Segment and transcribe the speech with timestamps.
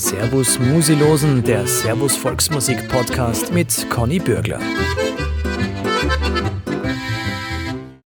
[0.00, 4.58] Servus Musilosen, der Servus Volksmusik Podcast mit Conny Bürgler.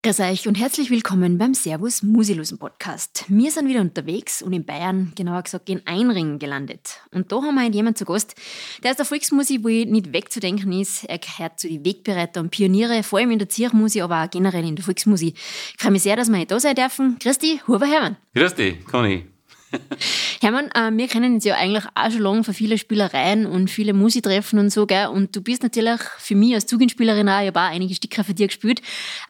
[0.03, 3.23] Grüß euch und herzlich willkommen beim Servus Musilosen Podcast.
[3.29, 6.99] Wir sind wieder unterwegs und in Bayern, genauer gesagt in Einring gelandet.
[7.13, 8.35] Und da haben wir jemanden zu Gast,
[8.83, 11.05] der aus der Volksmusik wohl nicht wegzudenken ist.
[11.05, 14.67] Er gehört zu den Wegbereiter und Pioniere, vor allem in der Zirchmusik, aber auch generell
[14.67, 15.35] in der Volksmusik.
[15.37, 17.17] Ich freue mich sehr, dass wir heute da sein dürfen.
[17.17, 18.17] Christi, Huber Hermann.
[18.35, 19.36] Grüß dich, Conny.
[20.41, 23.93] Hermann, äh, wir kennen uns ja eigentlich auch schon lange von vielen Spielereien und viele
[23.93, 25.07] Musiktreffen und so, gell?
[25.07, 28.33] Und du bist natürlich für mich als Zugenspielerin auch, ich habe auch einige Sticker für
[28.33, 28.81] dich gespielt.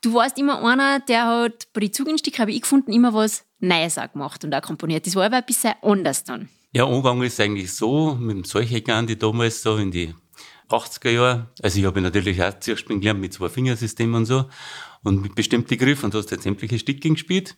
[0.02, 3.98] Du warst immer einer, der hat bei den Zugensticker, habe ich gefunden, immer was Neues
[3.98, 5.08] auch gemacht und auch komponiert.
[5.08, 6.50] Das war aber ein bisschen anders dann.
[6.73, 10.14] Ja, Umgang ist eigentlich so, mit dem Solcheckern, die damals so in die
[10.70, 11.48] 80er Jahre.
[11.62, 14.45] Also ich habe natürlich auch Zirkspielen gelernt mit zwei Fingersystemen und so
[15.04, 17.56] und mit bestimmten Griffen und du hast jetzt sämtliche Stücke gespielt.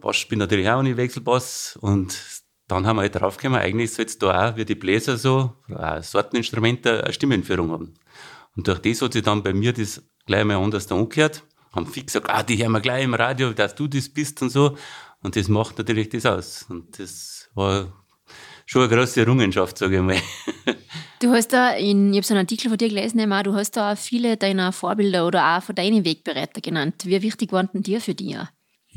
[0.00, 2.16] Bass spielt natürlich auch nicht Wechselbass und
[2.68, 6.02] dann haben wir halt draufgekommen, eigentlich soll es da auch wie die Bläser so, auch
[6.02, 7.94] Sorteninstrumente, eine Stimmenführung haben.
[8.56, 11.44] Und durch das hat sich dann bei mir das gleich mal anders da angehört.
[11.72, 14.50] Haben viel gesagt, ah, die hören wir gleich im Radio, dass du das bist und
[14.50, 14.76] so.
[15.22, 16.66] Und das macht natürlich das aus.
[16.68, 17.92] Und das war
[18.66, 20.16] schon eine große Errungenschaft, sage ich mal.
[21.20, 23.72] Du hast da, in, ich habe so einen Artikel von dir gelesen, Emma, du hast
[23.72, 27.02] da auch viele deiner Vorbilder oder auch von deinen Wegbereiter genannt.
[27.06, 28.36] Wie wichtig waren denn dir für dich?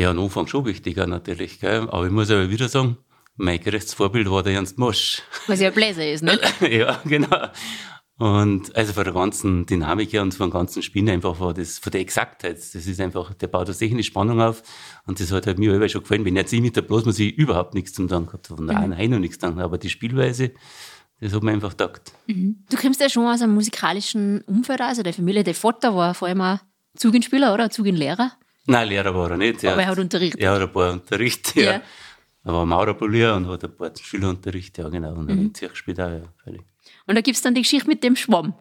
[0.01, 1.87] Ja, am Anfang schon wichtiger natürlich, gell?
[1.91, 2.97] aber ich muss aber wieder sagen,
[3.35, 5.21] mein größtes Vorbild war der Ernst Mosch.
[5.45, 6.39] Was ja ein Bläser ist, ne?
[6.71, 7.49] ja, genau.
[8.17, 11.77] Und also von der ganzen Dynamik her und von dem ganzen Spiel einfach war das,
[11.77, 14.63] von der Exaktheit, das ist einfach, der baut da sicher eine Spannung auf
[15.05, 16.25] und das hat halt mir immer schon gefallen.
[16.25, 18.95] Wenn jetzt ich mit der Blasmusik überhaupt nichts zum Tun gehabt habe, nein, mhm.
[18.97, 20.49] nein, noch nichts dann, aber die Spielweise,
[21.19, 22.11] das hat mir einfach gedacht.
[22.25, 22.65] Mhm.
[22.71, 26.27] Du kommst ja schon aus einem musikalischen Umfeld, also der Familie, der Vater war vor
[26.27, 26.57] allem auch
[26.97, 28.31] Zugenspieler oder Zugenlehrer?
[28.67, 29.65] Nein, Lehrer war er nicht.
[29.65, 30.41] Aber er hat unterrichtet.
[30.41, 31.63] Er hat ein paar Unterricht, ja.
[31.63, 31.81] ja.
[32.43, 35.13] Er war Maurerpolier und hat ein paar Schülerunterricht, ja genau.
[35.13, 35.51] Und mhm.
[35.53, 36.61] hat gespielt auch, ja, völlig.
[37.05, 38.53] Und da gibt es dann die Geschichte mit dem Schwamm.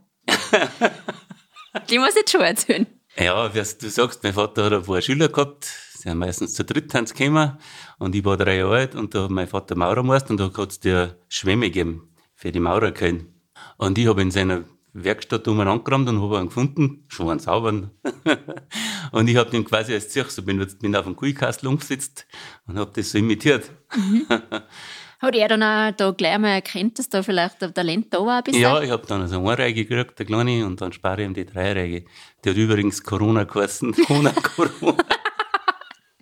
[1.91, 2.87] die muss ich jetzt schon erzählen.
[3.17, 6.65] Ja, wie du sagst, mein Vater hat ein paar Schüler gehabt, sie sind meistens zu
[6.65, 7.59] dritt gekommen
[7.99, 10.71] und ich war drei Jahre alt und da hat mein Vater Maurermeister und da hat
[10.71, 13.35] es dir Schwämme gegeben für die Maurerköln.
[13.77, 17.91] Und ich habe in seiner Werkstatt umeinander und habe ihn gefunden, schon einen sauberen.
[19.13, 22.27] und ich habe den quasi als Zirch, so bin, bin auf dem Kuhkastel umgesetzt
[22.67, 23.71] und habe das so imitiert.
[23.95, 24.27] Mhm.
[25.21, 28.39] Hat er dann auch da gleich mal erkannt, dass da vielleicht ein Talent da war
[28.39, 28.63] ein bisschen?
[28.63, 31.35] Ja, ich habe dann also eine Reihe gekriegt, der Kleine, und dann spare ich ihm
[31.35, 32.05] die drei Reihe.
[32.43, 33.93] Die hat übrigens Corona geheißen.
[34.07, 35.05] Corona, Corona.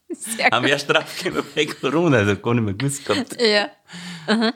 [0.09, 3.41] Sehr Haben wir erst draufgekommen bei Corona, also gar nicht mehr gewusst gehabt.
[3.41, 3.71] Ja.
[4.27, 4.53] Aha.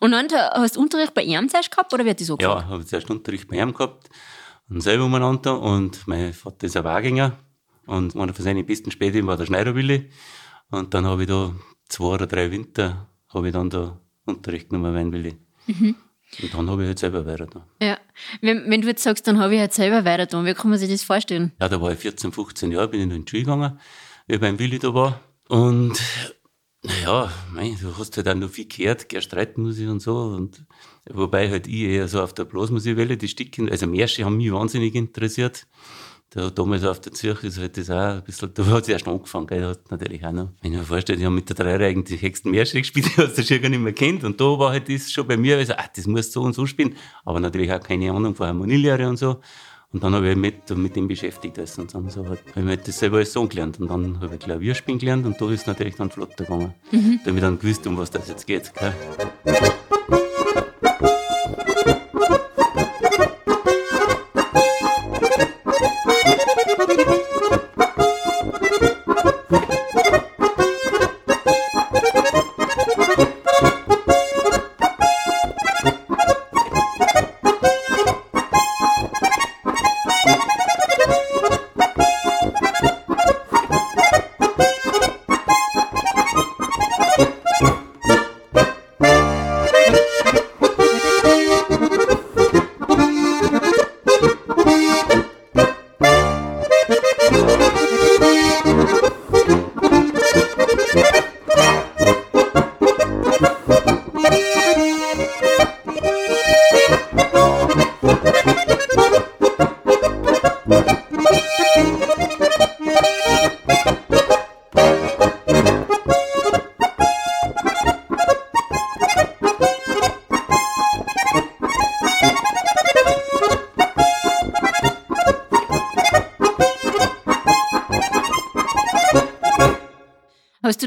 [0.00, 2.66] Und dann hast du Unterricht bei ihm zuerst gehabt oder wird das so Ja, ich
[2.66, 4.08] habe zuerst Unterricht bei ihm gehabt
[4.68, 5.60] und selber umeinander.
[5.60, 7.32] Und mein Vater ist ein Waginger
[7.86, 10.06] und einer von seinen besten Späten war der Schneiderwille.
[10.70, 11.52] Und dann habe ich da
[11.88, 15.96] zwei oder drei Winter habe ich dann da Unterricht genommen, wenn will mhm.
[16.42, 17.66] Und dann habe ich halt selber weiter da.
[17.80, 17.98] Ja.
[18.40, 20.78] Wenn, wenn du jetzt sagst, dann habe ich halt selber weiter da, wie kann man
[20.78, 21.52] sich das vorstellen?
[21.60, 23.78] Ja, da war ich 14, 15 Jahre, bin ich in die Schule gegangen,
[24.26, 25.20] wie ich beim Willi da war.
[25.48, 26.02] Und
[26.84, 30.16] naja, mein, du hast halt auch noch viel gehört, gern Streitmusik und so.
[30.16, 30.64] Und,
[31.10, 34.94] wobei halt ich eher so auf der Blasmusikwelle, die Stücke, also Märsche haben mich wahnsinnig
[34.94, 35.66] interessiert.
[36.30, 39.06] Da, damals auf der Zürich ist halt das auch ein bisschen, da hat es erst
[39.06, 40.48] angefangen, gell, hat natürlich auch noch.
[40.60, 43.22] Wenn ich mir vorstelle, die haben mit der Dreier eigentlich die höchsten Märsche gespielt, die
[43.22, 44.24] hast du schon gar nicht mehr kennt.
[44.24, 46.66] Und da war halt das schon bei mir, also, ah, das muss so und so
[46.66, 46.96] spielen.
[47.24, 49.40] Aber natürlich auch keine Ahnung von Harmonielehre und so.
[49.94, 51.56] Und dann habe ich mit, mit dem beschäftigt.
[51.56, 51.82] Also.
[51.82, 53.78] Und dann so halt, habe ich das selber alles so gelernt.
[53.78, 56.74] Und dann habe ich Klavierspielen gelernt und da ist natürlich dann flotter gegangen.
[56.90, 57.20] Mhm.
[57.22, 58.72] Da habe ich dann gewusst, um was das jetzt geht.
[58.74, 58.92] Gell?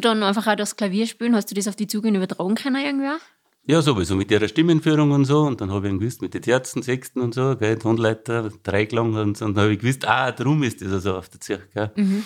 [0.08, 3.22] Dann einfach auch das Klavier spielen, hast du das auf die Zugehen übertragen können irgendwie?
[3.70, 5.42] Ja, sowieso mit ihrer Stimmenführung und so.
[5.42, 9.42] Und dann habe ich gewusst, mit den Terzen, Sechsten und so, gell, Tonleiter, Dreiklang und,
[9.42, 11.92] und dann habe ich gewusst, ah, drum ist das so auf der Zirk, gell.
[11.96, 12.24] Mhm.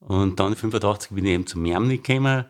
[0.00, 2.44] Und dann 85 bin ich eben zum Jamnik gekommen.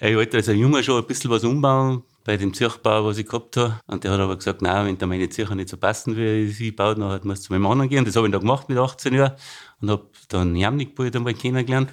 [0.00, 3.26] Ich wollte als ein Junge schon ein bisschen was umbauen bei dem Zirchbau, was ich
[3.26, 3.80] gehabt habe.
[3.86, 6.56] Und der hat aber gesagt, nein, wenn da meine Zirche nicht so passen, wie ich
[6.56, 8.04] sie baut, dann musst du zu meinem anderen gehen.
[8.04, 9.36] Das habe ich dann gemacht mit 18 Jahren
[9.80, 11.92] und habe dann Jamnik bald einmal kennengelernt.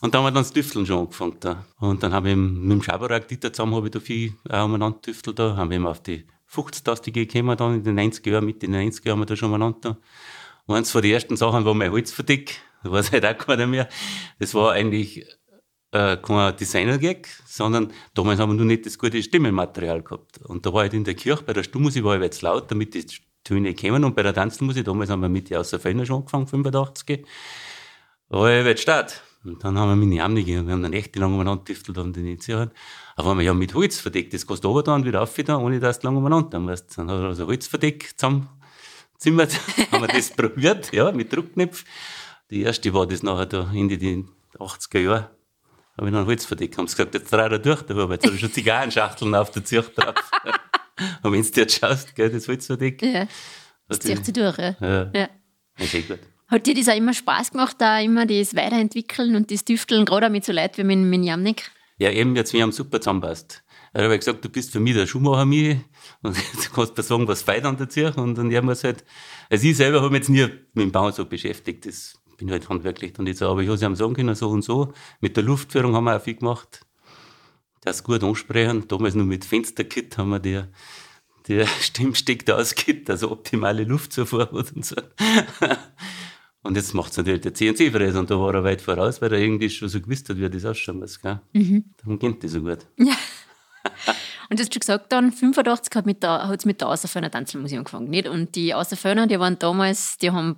[0.00, 1.36] Und dann haben wir dann das Tüfteln schon angefangen.
[1.40, 1.64] Da.
[1.80, 5.00] Und dann habe ich mit dem Schaberag Dieter zusammen habe ich da viel auch umeinander
[5.00, 5.56] tüftelt da.
[5.56, 9.06] Haben wir eben auf die 50-Taste gekommen dann in den 90er Jahren, mit den 90er
[9.06, 9.98] Jahren haben wir da schon umeinander.
[10.66, 12.60] Und eins von den ersten Sachen war mein Holzverdeck.
[12.84, 13.88] Da weiß halt auch keiner mehr.
[14.38, 15.26] Das war eigentlich
[15.92, 20.38] äh, kein Designer-Gag, sondern damals haben wir nur nicht das gute Stimmenmaterial gehabt.
[20.44, 22.94] Und da war halt in der Kirche, bei der Stimmmusik war ich jetzt laut, damit
[22.94, 23.06] die
[23.44, 24.04] Töne kommen.
[24.04, 27.24] Und bei der Tanzmusik, damals haben wir mit der Außerfellner schon angefangen, 85.
[28.28, 29.22] war ich jetzt Start.
[29.44, 32.16] Und dann haben wir mit Namen gegeben, wir haben dann echt lang umeinander tüftelt und
[32.16, 32.70] den Initial.
[33.16, 35.80] Aber wenn wir ja mit Holz verdeckt, das kannst du aber dann wieder auf, ohne
[35.80, 36.98] dass du lang umeinander haben weißt.
[36.98, 39.58] Dann hat er also Holzverdeck zusammenzimmert,
[39.92, 41.84] haben wir das probiert, ja, mit Druckknopf.
[42.50, 44.24] Die erste war das nachher da in die
[44.58, 45.30] 80er Jahre.
[45.96, 48.34] Habe ich noch Holzverdeck, haben sie gesagt, jetzt dreh er durch, da war jetzt habe
[48.34, 50.14] ich schon Zigarrenschachteln auf der Zirch drauf.
[51.22, 53.02] und wenn du jetzt schaust, gell, das Holzverdeck.
[53.02, 53.26] Ja.
[53.88, 54.76] Das zieht sich durch, ja.
[54.80, 55.10] Ja.
[55.14, 55.28] ja.
[55.78, 56.20] Ist eh gut.
[56.48, 60.26] Hat dir das auch immer Spaß gemacht, da immer das Weiterentwickeln und das Tüfteln, gerade
[60.26, 61.70] auch mit so Leuten wie mit, mit Jamnik?
[61.98, 63.62] Ja, eben, jetzt, wir haben super zusammenpasst.
[63.92, 65.76] Er hat gesagt, du bist für mich der Schuhmacher, mich.
[66.22, 68.20] Und du kannst mir sagen, was feit an der Zirche.
[68.20, 69.04] Und dann haben wir es halt,
[69.50, 71.84] also ich selber habe mich jetzt nie mit dem Bau so beschäftigt.
[71.84, 73.48] Das bin halt handwerklich dann nicht so.
[73.48, 74.92] Aber ich habe sie sagen können, so und so.
[75.20, 76.80] Mit der Luftführung haben wir auch viel gemacht.
[77.82, 78.88] Das gut ansprechen.
[78.88, 80.62] Damals nur mit Fensterkit haben wir die,
[81.46, 84.96] die Stimmsteck ausgekit, also optimale Luftzufuhr hat und so.
[86.68, 89.38] Und jetzt macht es natürlich der CNC-Fräser und da war er weit voraus, weil er
[89.38, 91.18] irgendwie schon so gewusst hat, wie das ausschauen muss.
[91.18, 91.40] Gell?
[91.54, 91.86] Mhm.
[91.96, 92.80] Darum kennt das so gut.
[92.98, 93.14] Ja.
[94.50, 98.28] Und du hast schon gesagt, dann 85 hat es mit der, Außerföhner Tanzelmusik angefangen, nicht?
[98.28, 100.56] Und die Außerföhner, die waren damals, die haben,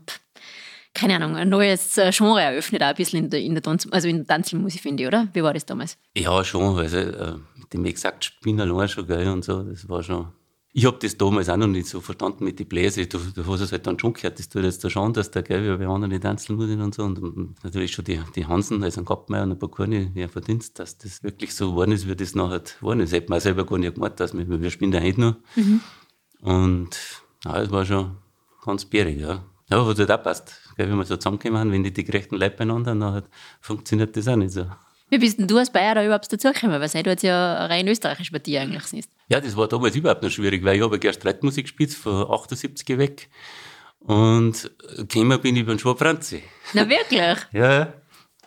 [0.94, 3.86] keine Ahnung, ein neues äh, Genre eröffnet, auch ein bisschen in der, in der, Tanz,
[3.92, 5.28] also in der Tanzelmusik, finde ich, oder?
[5.32, 5.96] Wie war das damals?
[6.16, 10.02] Ja, schon, also äh, mit dem exakt Spinnen allein schon, gell, und so, das war
[10.02, 10.26] schon,
[10.72, 13.06] ich habe das damals auch noch nicht so verstanden mit den Bläse.
[13.06, 15.42] Du, du hast es halt dann schon gehört, das tut jetzt da schon, dass der,
[15.42, 17.02] gell, wie bei anderen Tanzelmusik und so.
[17.02, 20.78] Und, natürlich schon die, die Hansen, also ein Kappmeier und ein paar Korne, ja, Verdienst,
[20.78, 23.12] dass das wirklich so geworden ist, wie das nachher geworden ist.
[23.12, 25.36] Hätte man selber gar nicht gemacht, dass wir, wir spielen da heute noch.
[25.56, 25.80] Mhm.
[26.40, 26.90] Und,
[27.44, 28.16] ja, es war schon
[28.64, 29.42] ganz bärig, ja.
[29.70, 30.52] Ja, was halt auch passt.
[30.76, 33.22] Gell, wenn wir so zusammenkommen, wenn die die gerechten Leute beieinander, dann
[33.60, 34.66] funktioniert das auch nicht so.
[35.10, 36.80] Wie bist denn du als Bayer da überhaupt dazugekommen?
[36.80, 39.10] Weil du jetzt ja rein österreichisch bei dir eigentlich siehst.
[39.28, 42.86] Ja, das war damals überhaupt noch schwierig, weil ich habe ja Streitmusik gespielt, von 78
[42.96, 43.28] weg.
[43.98, 46.42] Und gekommen bin ich über den Schwab Franzi.
[46.72, 47.36] Na wirklich?
[47.52, 47.92] ja,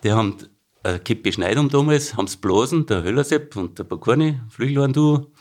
[0.04, 0.38] die haben
[0.84, 5.32] eine Kippe Schneidung damals, haben es blasen, der Höllersepp und der Bakurni, Flügelhorn du.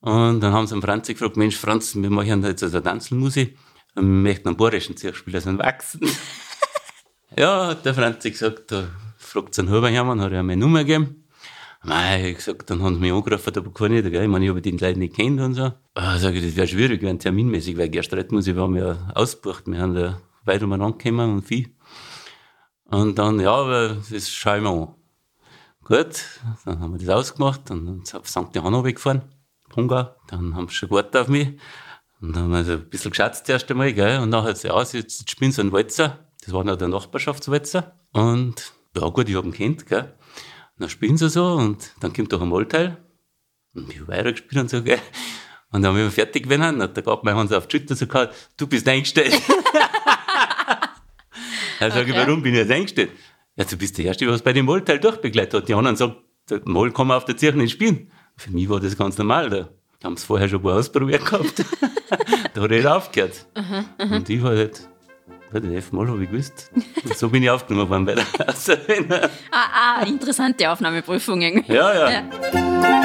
[0.00, 3.56] Und dann haben sie den Franzi gefragt, Mensch Franz, wir machen jetzt also Tanzelmusik,
[3.94, 6.00] wir möchten einen bayerischen Zirkspieler, einen Wachsen.
[7.36, 8.88] ja, hat der Franzi gesagt, da
[9.50, 11.24] sie einen Huberhermann, hat er mir eine Nummer gegeben.
[11.84, 14.22] Mei, ich gesagt, dann haben sie mich angerufen, aber kann nicht, gell?
[14.22, 15.72] Ich meine, ich habe den Leute nicht kennt und so.
[15.94, 19.10] Ah, sag ich, das wäre schwierig, wenn terminmäßig, weil gestern muss ich, wir haben ja
[19.14, 21.70] ausgebucht, wir haben da weit umeinander gekommen und viel.
[22.84, 24.94] Und dann, ja, aber das schauen wir an.
[25.84, 26.24] Gut,
[26.64, 28.54] dann haben wir das ausgemacht, und dann auf St.
[28.54, 29.22] Johann gefahren,
[29.76, 31.56] Ungar, dann haben sie schon gewartet auf mich.
[32.20, 34.20] Und dann haben wir so ein bisschen geschätzt das erste Mal, gell?
[34.20, 36.18] Und hat sie, ja, jetzt spielen sie einen Walzer.
[36.44, 37.94] Das war noch der Nachbarschaftswalzer.
[38.12, 40.02] Und ja gut, ich habe ihn kennt, gell.
[40.02, 42.96] Und dann spielen sie so und dann kommt doch ein Mollteil.
[43.74, 45.00] Und ich habe weitergespielt und so, gell.
[45.70, 48.34] Und dann haben wir fertig und da gab mein Hans auf die Schulter so gesagt,
[48.56, 49.32] du bist eingestellt.
[51.80, 52.10] dann sage okay.
[52.10, 53.10] ich, warum bin ich jetzt eingestellt?
[53.56, 55.68] Ja, du bist der Erste, was bei dem Mollteil durchbegleitet hat.
[55.68, 56.16] Die anderen sagen,
[56.48, 58.10] der Moll kann man auf der Zirche nicht spielen.
[58.36, 59.50] Für mich war das ganz normal.
[59.50, 59.68] Da
[60.04, 61.58] haben es vorher schon ein paar ausprobiert gehabt.
[62.54, 63.46] da hat er halt aufgehört.
[63.54, 64.16] Uh -huh, uh -huh.
[64.16, 64.88] Und ich war halt
[65.52, 66.70] bei den elf Mal habe ich gewusst.
[67.16, 69.12] so bin ich aufgenommen worden bei der Außerin.
[69.12, 71.64] ah, ah, interessante Aufnahmeprüfungen.
[71.68, 71.94] ja.
[71.94, 72.10] ja.
[72.10, 72.97] ja.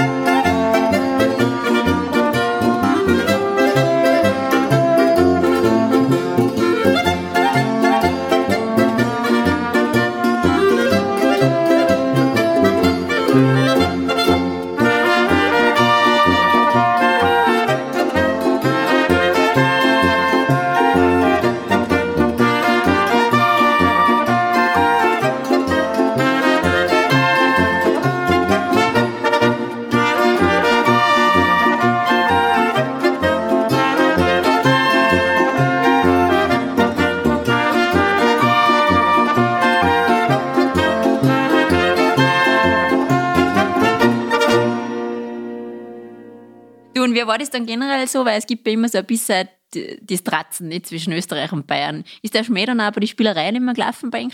[47.27, 48.25] War das dann generell so?
[48.25, 52.03] Weil es gibt ja immer so ein bisschen die Stratzen nicht, zwischen Österreich und Bayern.
[52.21, 54.31] Ist der Schmäh dann auch bei den Spielereien immer gelaufen bei Ihnen?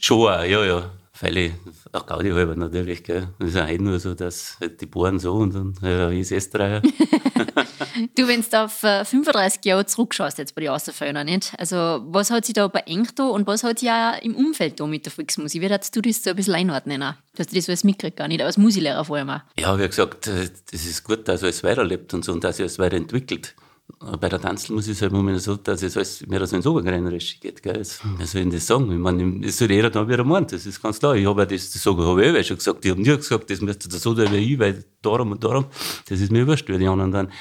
[0.00, 0.90] Schon, ja, ja.
[1.20, 1.52] Weil
[1.92, 3.28] auch Gaudi halber natürlich, gell.
[3.38, 6.32] Das ist ja heute nur so, dass halt die bohren so und dann ja, ist
[6.32, 6.82] Österreicher.
[8.16, 11.52] du, wenn du auf 35 äh, Jahre zurückschaust, jetzt bei den Außerföhner, nicht?
[11.58, 14.80] Also, was hat sich da bei Eng da und was hat sich auch im Umfeld
[14.80, 15.62] da mit der Volksmusik?
[15.62, 17.02] Wie würdest du das so ein bisschen einordnen?
[17.02, 17.14] Auch?
[17.36, 19.40] Du das alles mitgekriegt, gar nicht, als Musiklehrer vor allem auch.
[19.58, 22.58] Ja, wie gesagt, äh, das ist gut, dass er es weiterlebt und so und dass
[22.58, 23.54] er es weiterentwickelt
[23.98, 27.62] bei der ich sagen, halt so, dass es alles mehr als ins Obergrennerische geht.
[27.62, 27.78] Gell.
[27.78, 28.90] Also, wer soll denn das sagen?
[28.92, 31.16] Ich meine, das soll jeder da, wie er meint, das ist ganz klar.
[31.16, 32.84] Ich habe das, das habe ich eh schon gesagt.
[32.84, 35.66] Ich habe nie gesagt, das müsste so wie ich, weil darum und darum,
[36.08, 37.32] das ist mir wurscht, wie die anderen dann.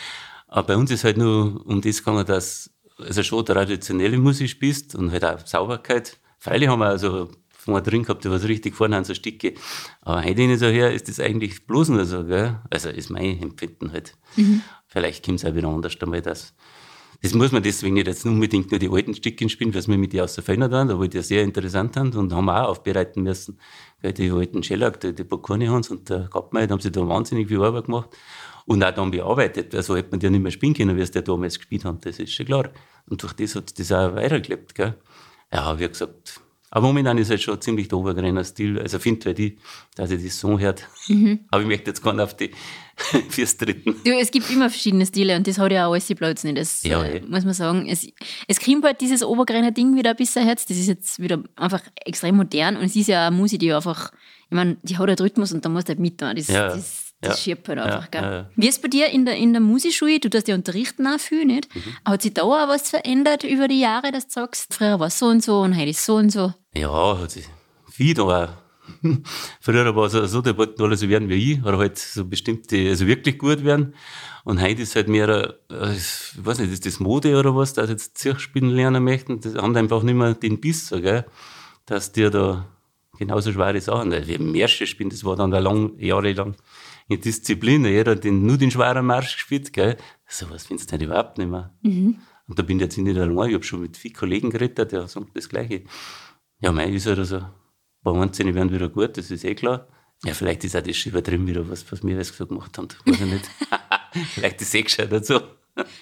[0.47, 4.95] Aber bei uns ist halt nur um das gegangen, dass also schon traditionelle Musik spielst
[4.95, 6.17] und halt auch Sauberkeit.
[6.39, 7.29] Freilich haben wir also
[7.69, 9.53] vorne drin gehabt, die was richtig vorne an so Stücke.
[10.01, 12.59] Aber heute so her, ist das eigentlich bloß nur so, gell?
[12.69, 14.15] Also ist mein Empfinden halt.
[14.35, 14.61] Mhm.
[14.89, 16.53] Vielleicht kommt es auch wieder anders einmal, dass
[17.21, 20.13] das muss man deswegen nicht jetzt unbedingt nur die alten Stückchen spielen, was wir mit
[20.13, 23.59] die ausgefallen haben, aber die sehr interessant haben und haben auch aufbereiten müssen.
[24.01, 27.85] Die alten Schellack, die, die Hans und der Kappmeier, haben sie da wahnsinnig viel Arbeit
[27.85, 28.09] gemacht
[28.65, 29.75] und auch dann bearbeitet.
[29.75, 32.19] Also hätte man ja nicht mehr spielen können, wie es der damals gespielt hat, das
[32.19, 32.69] ist schon klar.
[33.09, 34.95] Und durch das hat das auch weitergelebt, gell.
[35.51, 36.39] Ja, wie gesagt,
[36.71, 38.79] aber momentan ist es schon ziemlich der Obergrenner-Stil.
[38.79, 39.57] Also finde halt ich,
[39.95, 40.87] dass ich das so hört.
[41.07, 41.39] Mhm.
[41.51, 42.51] Aber ich möchte jetzt gar nicht auf die
[43.29, 43.95] fürs Dritten.
[44.03, 46.57] Du, es gibt immer verschiedene Stile und das hat ja auch alles die Platz nicht.
[46.57, 47.87] Das ja, äh, muss man sagen.
[47.87, 48.07] Es,
[48.47, 50.65] es kommt halt dieses Obergrenner Ding wieder ein bisschen Herz.
[50.65, 54.11] Das ist jetzt wieder einfach extrem modern und es ist ja eine Musik, die einfach,
[54.49, 56.35] ich meine, die hat halt Rhythmus und da musst du halt mitmachen.
[56.35, 56.67] Das, ja.
[56.67, 57.43] das, das ja.
[57.43, 58.21] schiebt halt einfach, gell?
[58.21, 58.49] Ja, ja.
[58.55, 60.19] Wie ist es bei dir in der, in der Musikschule?
[60.19, 61.73] Du tust ja unterrichten auch viel, nicht?
[61.75, 61.81] Mhm.
[62.05, 65.19] Hat sich da auch was verändert über die Jahre, dass du sagst, früher war es
[65.19, 66.53] so und so und heute ist so und so?
[66.73, 67.45] Ja, hat sich
[67.91, 68.49] viel da auch.
[69.61, 72.89] Früher war es so, die wollten alle so werden wie ich, oder halt so bestimmte,
[72.89, 73.93] also wirklich gut werden.
[74.45, 77.89] Und heute ist halt mehr, äh, ich weiß nicht, ist das Mode oder was, dass
[77.89, 79.41] jetzt Zirch spielen lernen möchten.
[79.41, 81.25] Die haben einfach nicht mehr den Biss, so, gell?
[81.85, 82.65] dass die da
[83.17, 86.55] genauso schwere Sachen, weil wir Märsche spielen, das war dann da lang, jahrelang
[87.09, 87.83] in Disziplin.
[87.85, 89.97] Jeder hat den, nur den schweren Marsch gespielt, gell?
[90.27, 91.73] So was findest du halt überhaupt nicht mehr.
[91.81, 92.19] Mhm.
[92.47, 93.49] Und da bin ich jetzt nicht allein.
[93.49, 95.83] Ich habe schon mit vielen Kollegen geredet, der sagt das Gleiche.
[96.61, 97.41] Ja, mei ist halt so.
[98.01, 99.87] Bei einzelnen werden wieder gut, das ist eh klar.
[100.23, 102.87] Ja, vielleicht ist auch das übertrieben wieder, was, was wir alles so gemacht haben.
[103.05, 103.49] Weiß ich nicht.
[104.33, 105.39] vielleicht ist es eh gescheit dazu.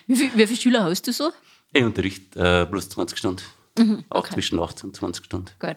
[0.08, 1.32] Wie, viel, wie viele Schüler hast du so?
[1.72, 3.44] Ich unterrichte äh, plus 20 Stunden.
[3.78, 4.34] Mhm, okay.
[4.34, 5.52] zwischen 18 und 20 Stunden.
[5.60, 5.76] Gut.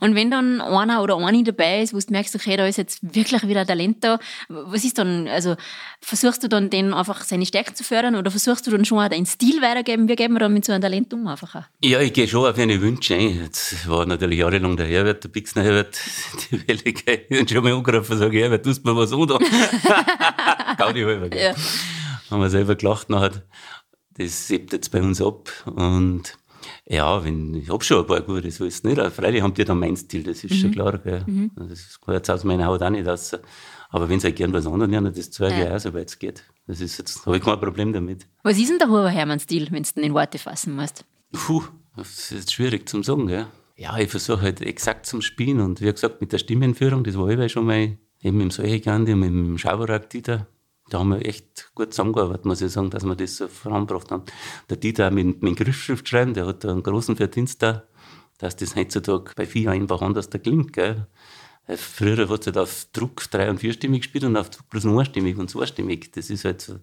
[0.00, 2.98] Und wenn dann einer oder eine dabei ist, wo du merkst, okay, da ist jetzt
[3.14, 5.56] wirklich wieder Talent da, was ist dann, also
[6.00, 9.08] versuchst du dann den einfach seine Stärken zu fördern oder versuchst du dann schon auch
[9.08, 10.08] deinen Stil weitergeben?
[10.08, 11.64] Wie geben wir dann mit so einem Talent um einfach auch?
[11.82, 13.42] Ja, ich gehe schon auf eine Wünsche ein.
[13.42, 15.98] Jetzt war natürlich jahrelang der Herbert, der Bixner Herbert,
[16.50, 19.38] die Welle, ich habe schon mal angerufen und sage, Herbert, tust mir was an da.
[20.78, 21.36] Gaudi halber.
[21.36, 21.54] Ja.
[22.30, 23.42] Haben wir selber gelacht nachher.
[24.16, 26.36] Das hebt jetzt bei uns ab und
[26.86, 29.00] ja, wenn, ich hab schon ein paar gute, so ist es nicht.
[29.12, 30.56] Freilich haben die dann mein Stil, das ist mhm.
[30.56, 30.98] schon klar.
[30.98, 31.24] Gell.
[31.26, 31.50] Mhm.
[31.56, 33.36] Das kommt jetzt aus meiner Haut auch nicht raus.
[33.90, 35.74] Aber wenn sie halt gern was anderes lernen, das zeige ich ja.
[35.74, 36.44] auch, soweit es geht.
[36.66, 38.26] Das ist jetzt, habe ich kein Problem damit.
[38.42, 41.04] Was ist denn der Huber Hermann-Stil, wenn du den in Worte fassen musst?
[41.32, 41.64] Puh,
[41.96, 43.46] das ist schwierig zum sagen, gell.
[43.76, 47.28] Ja, ich versuche halt exakt zum Spielen und wie gesagt, mit der Stimmenführung, das war
[47.28, 50.48] ich schon mal eben im Solchegandi und mit dem Schauberak-Dieter,
[50.88, 54.24] da haben wir echt gut zusammengearbeitet, muss ich sagen, dass wir das so vorangebracht haben.
[54.70, 57.84] Der Dieter mit, mit Griffschrift schreiben, der hat da einen großen Verdienst da,
[58.38, 61.06] dass das heutzutage bei vier einfach anders da klingt, gell.
[61.76, 65.36] Früher hat es halt auf Druck drei- und vierstimmig gespielt und auf Druck nur einstimmig
[65.36, 66.10] und zweistimmig.
[66.12, 66.76] Das ist halt so,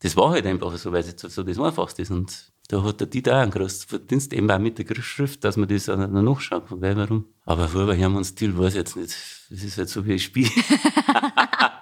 [0.00, 2.10] das war halt einfach so, weil es jetzt so das Einfachste ist.
[2.10, 5.56] Und da hat der Dieter auch einen großen Verdienst, eben auch mit der Griffschrift, dass
[5.56, 7.24] man das auch noch nachschaut, warum.
[7.46, 9.16] Aber vorher Hermann Stil weiß ich jetzt nicht.
[9.48, 10.50] Das ist halt so, wie ich spiele.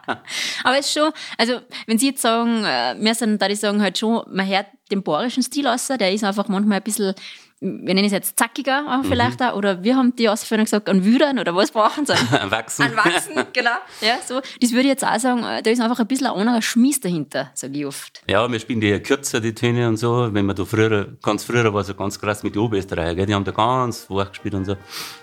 [0.65, 3.83] Aber es ist schon, also wenn Sie jetzt sagen, äh, wir sind, da ich sagen,
[3.83, 7.15] halt schon, man hört den bohrischen Stil aus, der ist einfach manchmal ein bisschen
[7.61, 9.09] wir nennen es jetzt zackiger auch mhm.
[9.09, 12.13] vielleicht auch, oder wir haben die Ausführung gesagt, an Wüdern oder was brauchen sie?
[12.39, 12.83] An Wachsen.
[12.83, 13.71] An Wachsen, genau.
[14.03, 14.41] Ja, so.
[14.61, 17.51] Das würde ich jetzt auch sagen, da ist einfach ein bisschen ein anderer Schmiss dahinter,
[17.55, 18.23] sage ich oft.
[18.29, 20.29] Ja, wir spielen die ja kürzer, die Töne und so.
[20.33, 23.35] Wenn man da früher, ganz früher war es ja ganz krass mit den Oberösterreicher, die
[23.35, 24.77] haben da ganz wach gespielt und so.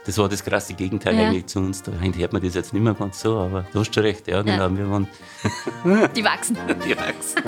[0.06, 1.28] Das war das krasse Gegenteil ja.
[1.28, 1.84] eigentlich zu uns.
[1.84, 4.42] Da hört man das jetzt nicht mehr ganz so, aber du hast schon recht, ja,
[4.42, 4.78] genau, ja.
[4.78, 5.08] wir waren.
[6.16, 6.58] die wachsen.
[6.86, 7.44] Die wachsen.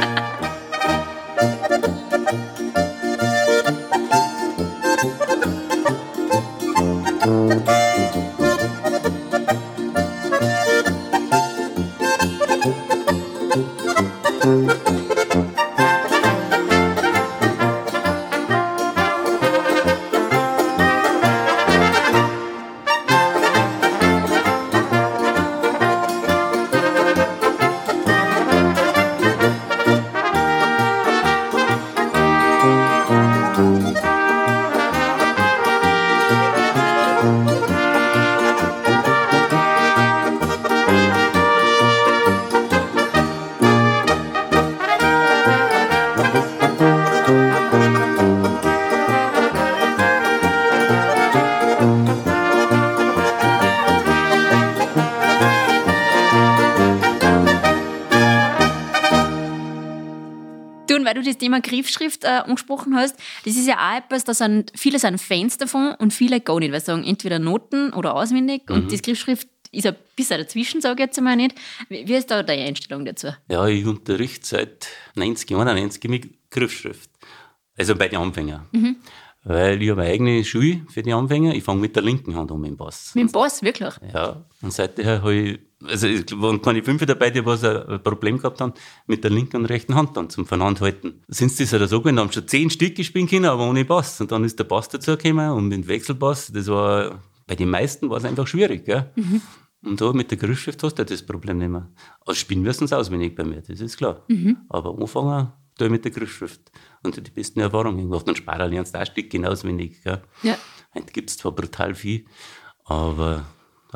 [61.25, 64.99] Du das Thema Griffschrift äh, angesprochen hast, das ist ja auch etwas, da sind, viele
[64.99, 68.75] sind Fans davon und viele gar nicht, weil sie sagen, entweder Noten oder auswendig mhm.
[68.75, 71.55] und das Griffschrift ist ein bisschen dazwischen, sage ich jetzt einmal nicht.
[71.89, 73.27] Wie, wie ist da deine Einstellung dazu?
[73.49, 77.09] Ja, ich unterrichte seit 90, 91 mit Griffschrift.
[77.77, 78.67] Also bei den Anfängern.
[78.71, 78.95] Mhm.
[79.43, 81.53] Weil ich habe eine eigene Schule für die Anfänger.
[81.53, 83.13] Ich fange mit der linken Hand an mit dem Bass.
[83.13, 83.93] Mit dem Bass, wirklich?
[84.11, 84.43] Ja.
[84.61, 88.61] Und seither habe ich, also es waren keine Fünfe dabei, die was ein Problem gehabt
[88.61, 88.73] haben,
[89.07, 91.23] mit der linken und rechten Hand dann zum Voneinanderhalten.
[91.27, 94.19] Sind sie das oder so gewesen, haben schon zehn Stück gespielt können, aber ohne Bass.
[94.21, 98.17] Und dann ist der Bass dazugekommen und mit Wechselbass, das war, bei den meisten war
[98.17, 99.11] es einfach schwierig, gell?
[99.15, 99.41] Mhm.
[99.83, 101.91] Und da mit der Griffschrift hast du das Problem nicht mehr.
[102.25, 104.23] Also spielen müssen sie auswendig bei mir, das ist klar.
[104.27, 104.57] Mhm.
[104.69, 106.71] Aber anfangen tue ich mit der Griffschrift.
[107.03, 108.27] Und die besten Erfahrungen gemacht.
[108.27, 110.01] Und Sparer lernst du auch ein Stück auswendig.
[110.03, 110.21] Gell?
[110.41, 110.57] Ja.
[110.95, 112.25] Heute gibt es zwar brutal viel,
[112.85, 113.45] aber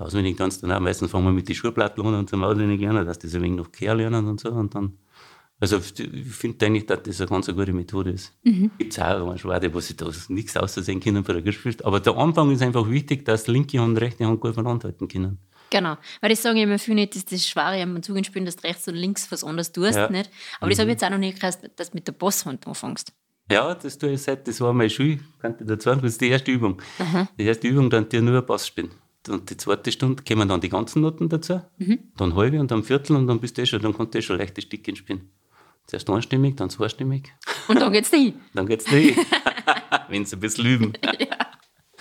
[0.01, 0.81] auswendig kannst du dann auch.
[0.81, 3.43] Meistens fangen wir mit den Schulplatten an und zum Auswendig lernen, dass die so ein
[3.43, 4.49] wenig noch Kehr lernen und so.
[4.49, 4.97] Und dann,
[5.59, 8.33] also ich finde eigentlich, dass das eine ganz gute Methode ist.
[8.43, 8.71] Mhm.
[8.77, 11.85] Gibt es auch Schwade, wo sie da nichts aussehen können von der Griffschrift.
[11.85, 15.39] Aber der Anfang ist einfach wichtig, dass linke und rechte Hand gut voneinander halten können.
[15.71, 18.55] Genau, weil das sage ich immer viel nicht, dass das Schwere am Zug spielen, dass
[18.55, 20.09] du rechts und links was anderes tust, ja.
[20.09, 20.31] nicht?
[20.59, 20.69] Aber mhm.
[20.71, 23.13] das habe ich jetzt auch noch nicht gehört, dass du mit der Bosshand anfängst.
[23.51, 26.29] Ja, das tue ich seit, das war meine Schule, kann ich dazu das ist die
[26.29, 26.81] erste Übung.
[26.99, 27.27] Mhm.
[27.37, 28.91] Die erste Übung, dann dir nur Bass spielen.
[29.27, 31.99] Und die zweite Stunde kommen dann die ganzen Noten dazu, mhm.
[32.17, 34.21] dann halbe und dann Viertel und dann bist du eh schon, dann kannst du eh
[34.21, 35.29] schon leichte Stückchen spielen.
[35.87, 37.33] Zuerst einstimmig, dann zweistimmig.
[37.67, 38.33] Und dann geht's dir.
[38.53, 39.15] dann geht's dir.
[40.07, 40.93] Wenn sie ein bisschen üben.
[41.19, 41.27] ja.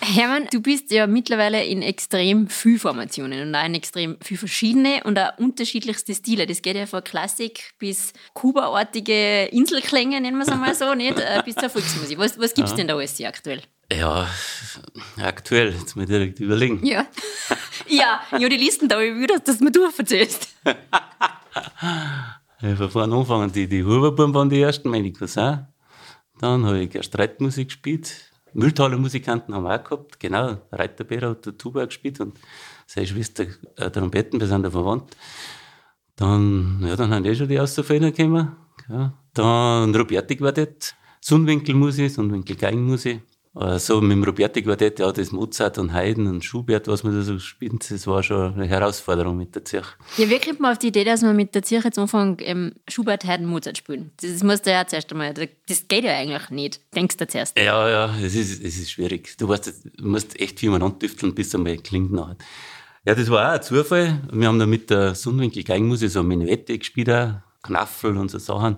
[0.00, 5.02] Hermann, du bist ja mittlerweile in extrem viel Formationen und auch in extrem viel verschiedene
[5.04, 6.46] und auch unterschiedlichste Stile.
[6.46, 11.18] Das geht ja von Klassik bis Kuba-artige Inselklänge, nennen wir es einmal so, nicht?
[11.18, 12.18] Äh, bis zur Volksmusik.
[12.18, 12.76] Was, was gibt es ja.
[12.76, 13.62] denn da alles hier aktuell?
[13.90, 14.28] Ja,
[15.16, 16.84] aktuell, jetzt mal direkt überlegen.
[16.84, 17.06] Ja.
[17.88, 20.48] ja, ja, die Listen da, ich will, dass du mir du erzählst.
[22.60, 25.66] ja, von vorne anfangen, die, die Huberbuben waren die ersten, meine Cousin.
[26.38, 30.58] Dann habe ich Streitmusik gespielt Mülltaler Musikanten haben wir auch gehabt, genau.
[30.72, 32.38] Reiterbeer hat der Tuba gespielt und
[32.86, 33.46] seine Schwester
[33.76, 35.16] äh, Trompeten, wir sind da verwandt.
[36.16, 38.56] Dann, ja, dann haben die schon die Außerfälle gekommen.
[38.88, 39.12] Ja.
[39.34, 43.22] Dann Roberti Quartett, Sundwinkel Musik, Sundwinkel Geigenmusik.
[43.58, 47.14] Äh, so mit dem Roberti Quartett, ja, das Mozart und Haydn und Schubert, was man
[47.14, 49.94] da so spielt, das war schon eine Herausforderung mit der Zirche.
[50.16, 52.72] Ja, wie kommt man auf die Idee, dass man mit der Zirche jetzt anfängt, ähm,
[52.86, 54.12] Schubert, Haydn, Mozart spielen?
[54.22, 57.58] Das musst du ja zuerst einmal, das geht ja eigentlich nicht, denkst du zuerst.
[57.58, 59.36] Ja, ja, es ist, es ist schwierig.
[59.38, 59.66] Du, weißt,
[59.96, 62.36] du musst echt viel umeinander tüfteln, bis es einmal klingt nachher.
[63.04, 64.20] Ja, das war auch ein Zufall.
[64.30, 68.76] Wir haben da mit der Sundwinkel Geigenmusik so Menuette gespielt, Knaffel und so Sachen.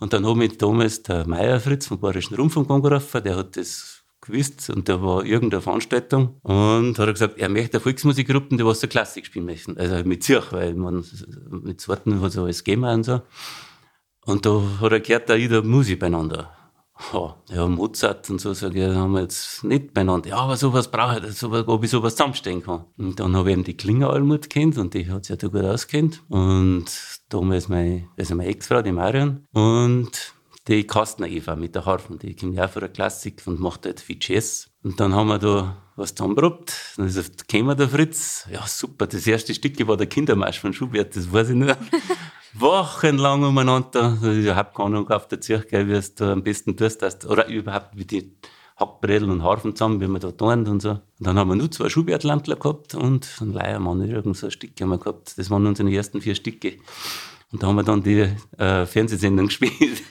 [0.00, 3.99] Und dann habe ich damals der Meier Fritz vom Bayerischen Rundfunk angerufen, der hat das
[4.20, 8.64] gewusst und da war irgendeine Veranstaltung und hat er gesagt, er möchte eine Volksmusikgruppe, die
[8.64, 9.78] was so Klassik spielen möchten.
[9.78, 11.04] Also mit Zürich, weil man
[11.50, 13.22] mit Sorten hat so alles gegeben und so.
[14.26, 16.50] Und da hat er gehört, da jeder Musik beieinander.
[17.48, 20.28] Ja, Mozart und so, sage ich, haben wir jetzt nicht beieinander.
[20.28, 22.84] Ja, aber sowas brauche ich, sowas, ob ich sowas zusammenstellen kann.
[22.98, 25.48] Und dann habe ich eben die Klinger Almut kennt und die hat sich ja da
[25.48, 26.22] gut auskennt.
[26.28, 26.84] Und
[27.30, 29.46] damals meine, also meine Ex-Frau, die Marion.
[29.52, 30.34] Und
[30.70, 33.86] die Kastner Eva mit der Harfe, die kommt ja auch von der Klassik und macht
[33.86, 34.70] halt viel Jazz.
[34.84, 36.72] Und dann haben wir da was zusammenprobt.
[36.96, 38.46] Dann ist käme der Fritz.
[38.50, 39.08] Ja, super.
[39.08, 41.76] Das erste Stück war der Kindermarsch von Schubert, das weiß ich nicht.
[42.54, 44.16] Wochenlang umeinander.
[44.22, 47.02] Ich habe keine Ahnung auf der Zirche, wie es da am besten tust.
[47.26, 48.32] Oder überhaupt, wie die
[48.76, 50.90] Hackbredel und Harfen zusammen, wie man da tun und so.
[50.90, 54.80] Und dann haben wir nur zwei Schubertlandler gehabt und ein Leiermann, irgend so ein Stück
[54.80, 55.36] haben wir gehabt.
[55.36, 56.78] Das waren unsere ersten vier Stücke.
[57.52, 58.28] Und da haben wir dann die
[58.58, 60.02] äh, Fernsehsendung gespielt.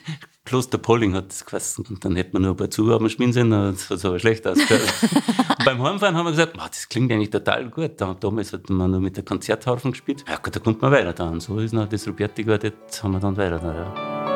[0.50, 1.86] Kloster Polling hat es geheißen.
[1.88, 4.92] Und dann hätte man nur ein paar Zugaben spielen sollen, das hat aber schlecht ausgehört.
[5.64, 7.92] beim Heimfahren haben wir gesagt, das klingt eigentlich total gut.
[7.98, 10.24] Da, damals hat man nur mit der Konzertharfen gespielt.
[10.28, 11.38] Ja gut, da kommt man weiter dann.
[11.38, 13.60] So ist noch das Roberti Quartett, haben wir dann weiter.
[13.60, 14.29] Dann, ja.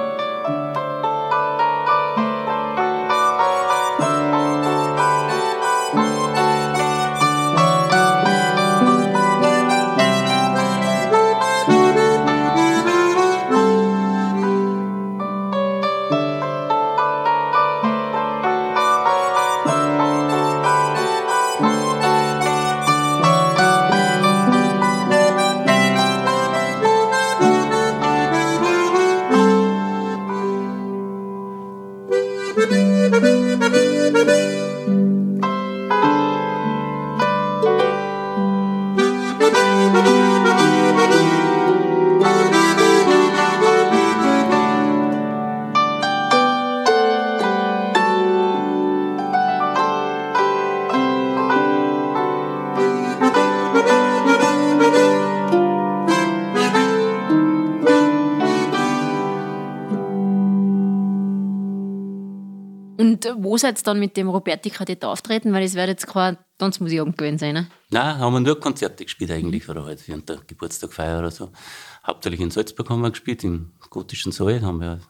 [63.27, 65.53] Und wo seid ihr dann mit dem Roberti Kadett auftreten?
[65.53, 67.67] Weil es wird jetzt kein Tanzmuseum gewesen sein, ne?
[67.91, 71.51] Nein, haben wir nur Konzerte gespielt eigentlich, oder halt während der Geburtstagfeier oder so.
[72.07, 75.01] Hauptsächlich in Salzburg haben wir gespielt, im gotischen Saal, haben wir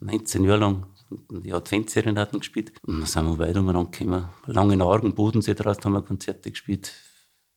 [0.00, 0.86] 19 Jahre lang
[1.30, 2.72] die Adventsserenaden gespielt.
[2.82, 4.28] Und dann sind wir weiter umeinander gekommen.
[4.46, 6.92] Lange Argen, Bodensee draußen haben wir Konzerte gespielt,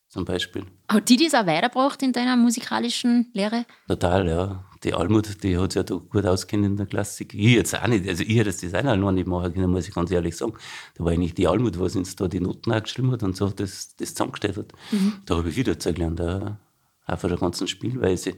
[0.08, 0.65] zum Beispiel.
[0.88, 3.65] Hat die das auch weitergebracht in deiner musikalischen Lehre?
[3.88, 4.65] Total, ja.
[4.84, 7.34] Die Almut, die hat sich ja da gut auskennt in der Klassik.
[7.34, 8.08] Ich jetzt auch nicht.
[8.08, 10.54] Also ich hätte das Design auch noch nicht machen können, muss ich ganz ehrlich sagen.
[10.96, 13.50] Da war eigentlich die Almut, was uns da die Noten auch geschrieben hat und so,
[13.50, 14.74] das, das zusammengestellt hat.
[14.91, 15.13] Mhm.
[15.26, 18.36] Da habe ich viel dazu gelernt, auch von der ganzen Spielweise.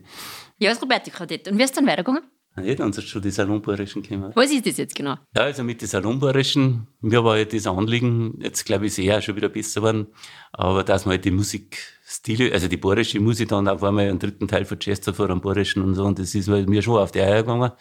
[0.58, 1.47] Ja, als Roberti Kadett.
[1.47, 2.23] Und wie ist es dann weitergegangen?
[2.56, 4.32] Ja, dann sind schon die Salonbohrischen gekommen.
[4.36, 5.16] Was ist das jetzt genau?
[5.36, 9.22] Ja, also mit den Salonbohrischen, mir war halt das Anliegen, jetzt glaube ich, ist eher
[9.22, 10.08] schon wieder besser geworden,
[10.52, 14.48] aber dass man halt die Musikstile, also die bohrische Musik dann auf einmal einen dritten
[14.48, 17.42] Teil von Chester am Bohrischen und so, und das ist mir schon auf die Eier
[17.42, 17.72] gegangen.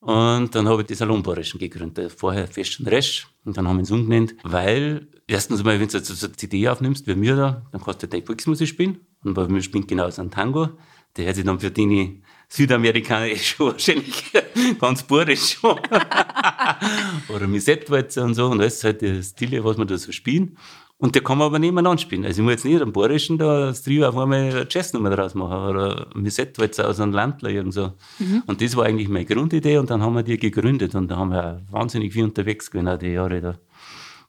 [0.00, 2.12] Und dann habe ich die Salonbohrischen gegründet.
[2.12, 3.26] Vorher Fest und Resch.
[3.46, 7.06] Und dann haben wir uns umgenannt, weil, erstens einmal, wenn du so eine CD aufnimmst,
[7.06, 8.98] wie wir da, dann kannst du deine Volksmusik spielen.
[9.22, 10.68] Und bei mir spielt genauso ein Tango.
[11.16, 14.32] Der hat sich dann für die Südamerikaner ist schon wahrscheinlich
[14.78, 15.78] ganz burisch schon.
[17.28, 18.46] Oder mit Settwalzer und so.
[18.46, 20.56] Und das ist halt die Stile, was wir da so spielen.
[20.96, 22.24] Und der kann man aber nebeneinander spielen.
[22.24, 25.34] Also ich muss jetzt nicht am Borischen da das Trio auf einmal eine Jazznummer draus
[25.34, 27.92] machen oder mit Settwalzer aus einem Landler irgendwo.
[28.18, 28.44] Mhm.
[28.46, 31.30] Und das war eigentlich meine Grundidee und dann haben wir die gegründet und da haben
[31.30, 33.58] wir auch wahnsinnig viel unterwegs gewesen, auch die Jahre da.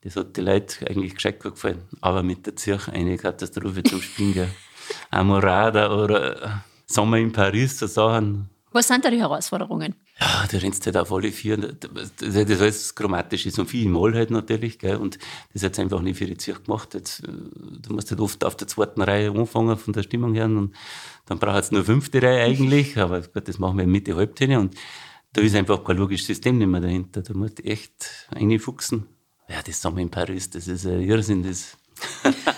[0.01, 1.81] Das hat die Leute eigentlich gescheit gefallen.
[2.01, 4.49] Aber mit der Zürich eine Katastrophe zum Spielen.
[5.11, 8.49] Amorada oder Sommer in Paris, so Sachen.
[8.71, 9.95] Was sind da die Herausforderungen?
[10.19, 11.55] Ja, du rennst halt auf alle vier.
[11.55, 14.97] Das, das alles chromatisch ist und viel Mal halt natürlich, gell?
[14.97, 15.17] Und
[15.53, 16.93] das hat einfach nicht für die Zürich gemacht.
[16.93, 20.45] Jetzt, äh, du musst halt oft auf der zweiten Reihe anfangen von der Stimmung her
[20.45, 20.75] und
[21.25, 24.59] dann braucht es nur fünfte Reihe eigentlich, aber gut, das machen wir in Mitte Halbtöne
[24.59, 24.75] und
[25.31, 27.21] da ist einfach kein logisches System nicht mehr dahinter.
[27.21, 29.05] Da musst du echt reinfuchsen.
[29.47, 31.77] Ja, das Sommer in Paris, das ist ein Irrsinn, das.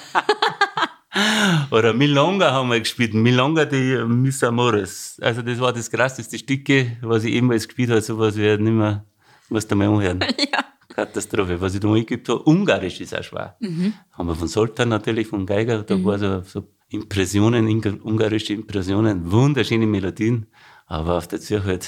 [1.72, 3.14] Oder Milonga haben wir gespielt.
[3.14, 5.18] Milonga die Miss Amores.
[5.22, 8.02] Also das war das krasseste Stücke, was ich jemals gespielt habe.
[8.02, 9.06] So was wie nicht mehr,
[9.50, 10.20] musst du mal anhören.
[10.52, 10.64] Ja.
[10.90, 11.62] Katastrophe.
[11.62, 12.42] Was ich da eingeübt habe.
[12.44, 13.56] Ungarisch ist auch schwer.
[13.60, 13.94] Mhm.
[14.14, 15.84] Haben wir von Soltan natürlich, von Geiger.
[15.84, 16.06] Da mhm.
[16.06, 17.68] war so, so Impressionen,
[18.02, 19.32] ungarische Impressionen.
[19.32, 20.48] Wunderschöne Melodien.
[20.88, 21.88] Aber auf der Zürich halt.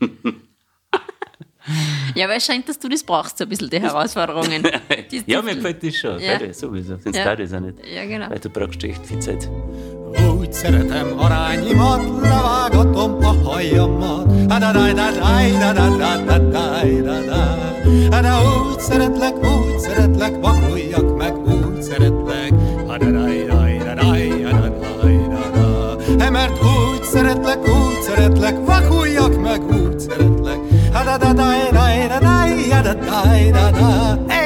[2.14, 4.62] Ja, weil es scheint, dass du das brauchst, so ein bisschen die Herausforderungen.
[5.10, 6.18] Die, ja, mir gefällt das schon.
[6.20, 6.38] Ja.
[6.38, 6.96] Beide, sowieso.
[6.98, 7.36] Sonst ja.
[7.36, 7.78] das auch nicht.
[7.94, 8.30] Ja, genau.
[8.30, 9.48] Weil du brauchst echt viel Zeit.
[10.38, 14.26] Úgy szeretem arányimat, levágatom a hajamat.
[18.22, 22.52] De úgy szeretlek, úgy szeretlek, vakuljak meg, úgy szeretlek.
[26.32, 28.61] Mert úgy szeretlek, úgy szeretlek,
[32.72, 34.41] got a die da da.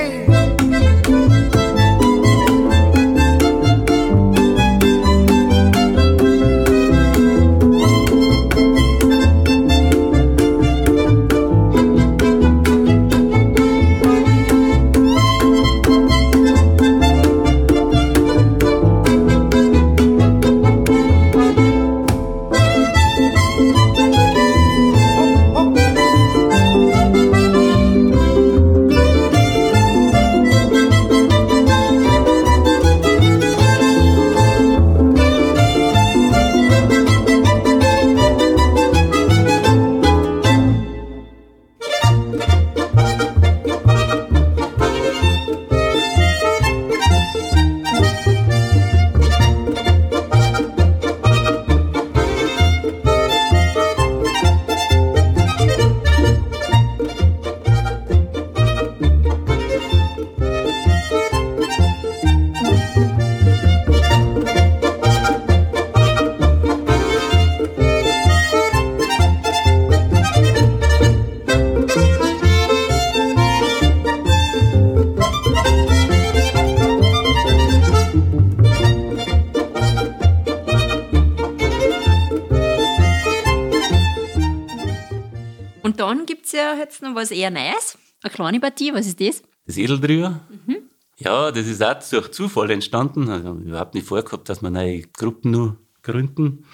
[86.96, 87.98] Jetzt noch was eher Neues.
[88.22, 89.42] Eine kleine Partie, was ist das?
[89.66, 90.30] Das Edeltrio.
[90.30, 90.78] Mhm.
[91.18, 93.28] Ja, das ist auch durch Zufall entstanden.
[93.28, 96.64] Also überhaupt nicht vorgehabt, dass wir neue Gruppen nur gründen.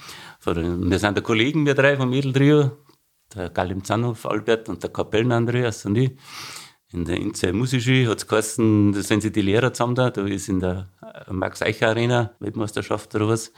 [0.45, 2.73] Wir sind der Kollegen, wir drei vom Edeltrio,
[3.35, 6.13] der Galim Zanhoff, Albert und der Kapellen Andreas und ich.
[6.93, 10.11] In der Inzei Musikschule hat es geheißen, da sind sie die Lehrer zusammen da.
[10.11, 10.89] Da ist in der
[11.31, 13.53] Max-Eicher Arena Weltmeisterschaft oder was.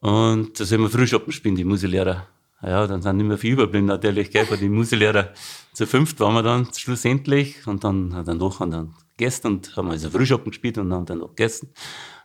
[0.00, 2.26] Und da sollen wir Frühschoppen spielen, die Musiklehrer
[2.62, 5.30] Ja, dann sind nicht mehr viel überblieben natürlich, gell, von den Musiklehrer.
[5.72, 9.90] Zu fünft waren wir dann schlussendlich und dann hat er noch dann gegessen und haben
[9.90, 11.72] also Frühschoppen gespielt und haben dann noch gegessen.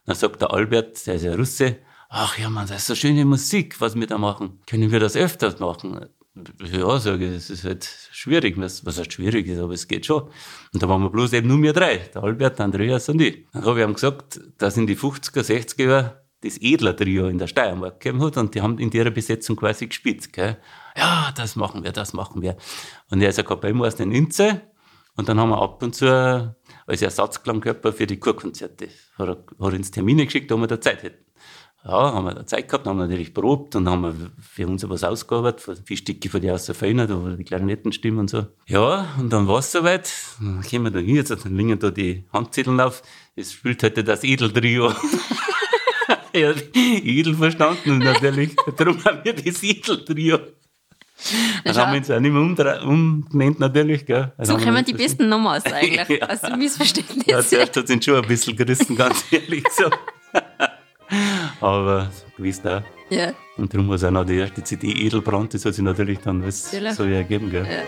[0.05, 1.77] Dann sagt der Albert, der ist ja Russe,
[2.09, 4.59] ach ja man, das ist so schöne Musik, was wir da machen.
[4.67, 6.05] Können wir das öfters machen?
[6.69, 10.05] Ja, sage ich, das ist halt schwierig, was, was heißt schwierig ist, aber es geht
[10.05, 10.23] schon.
[10.73, 13.45] Und da waren wir bloß eben nur wir drei, der Albert, der Andreas und ich.
[13.53, 16.11] Dann habe ich ihm gesagt, dass in die 50er, 60er Jahren
[16.45, 20.31] das Edler-Trio in der Steiermark gegeben hat und die haben in ihrer Besetzung quasi gespielt.
[20.31, 20.57] Gell?
[20.95, 22.55] Ja, das machen wir, das machen wir.
[23.09, 24.61] Und er ist ja Kapellmeister in Inze
[25.15, 26.55] und dann haben wir ab und zu
[26.87, 30.79] als Ersatzklangkörper für die Chorkonzerte, hat er, hat er uns Termine geschickt, wo wir da
[30.79, 31.25] Zeit hätten.
[31.83, 35.03] Ja, haben wir da Zeit gehabt, haben natürlich probt und haben wir für uns was
[35.03, 38.47] ausgearbeitet, vier Stücke von der Außerfeiner, da die Klarinettenstimmen und so.
[38.65, 41.91] Ja, und dann war es soweit, dann kommen wir da hin, jetzt dann liegen da
[41.91, 43.03] die Handzetteln auf,
[43.35, 44.91] es spielt heute das Edeltrio.
[46.35, 50.39] ja, Edel verstanden natürlich, darum haben wir das Edeltrio.
[51.63, 54.05] Dann haben wir uns auch nicht mehr umgenannt, natürlich.
[54.05, 54.33] Gell.
[54.39, 56.35] So kommen die besten Nummern aus eigentlich, ja.
[56.35, 57.25] dem Missverständnis.
[57.25, 59.89] Ja, zuerst hat es schon ein bisschen gerissen, ganz ehrlich so.
[61.61, 62.81] Aber gewiss auch.
[63.09, 63.33] Ja.
[63.57, 66.45] Und darum war es auch noch die erste CD Edelbrand, das hat sich natürlich dann
[66.45, 67.49] was so ergeben.
[67.49, 67.65] Gell.
[67.65, 67.83] Ja.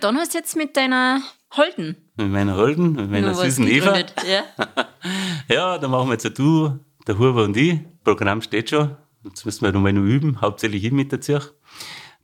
[0.00, 1.20] Und dann hast du jetzt mit deiner
[1.54, 1.94] Holden.
[2.16, 3.98] Mit meiner Holden, mit meiner süßen Eva.
[3.98, 4.44] Ja.
[5.48, 7.80] ja, da machen wir jetzt Du, der Huber und ich.
[8.02, 8.96] Programm steht schon.
[9.24, 11.52] Jetzt müssen wir nochmal noch üben, hauptsächlich ich mit der Zirch.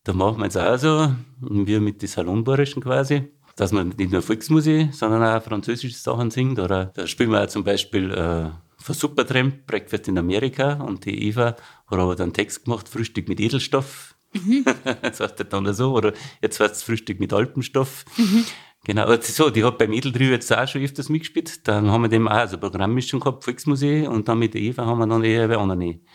[0.05, 4.23] Da machen wir jetzt auch so, wir mit den Salonbarischen quasi, dass man nicht nur
[4.23, 6.59] Volksmusik, sondern auch französische Sachen singt.
[6.59, 10.75] Oder da spielen wir auch zum Beispiel äh, von Supertramp, Breakfast in Amerika.
[10.75, 11.57] Und die Eva
[11.89, 14.65] hat aber dann Text gemacht, Frühstück mit Edelstoff Mhm.
[15.03, 15.93] das heißt dann so.
[15.95, 18.05] Oder jetzt heißt es Frühstück mit Alpenstoff.
[18.17, 18.45] Mhm.
[18.87, 21.67] Genau, also so, die hat beim Edeltrio jetzt auch schon öfters mitgespielt.
[21.67, 25.01] Dann haben wir dem auch also Programmmischung gehabt, Volksmusik, und dann mit der Eva haben
[25.01, 26.07] wir dann eher bei anderen